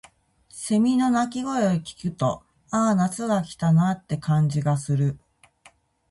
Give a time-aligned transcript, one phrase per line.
[0.49, 5.19] 蝉の鳴き声を聞くと、「ああ、夏が来たな」って感じがする。